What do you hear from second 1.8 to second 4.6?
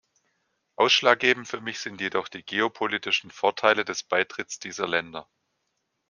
jedoch die geopolitischen Vorteile des Beitritts